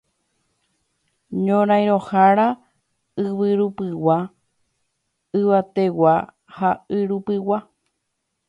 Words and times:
ñorairõhára 1.47 2.47
yvyrupigua, 3.25 4.17
yvategua 5.41 6.15
ha 6.57 6.69
yrupigua. 7.01 7.59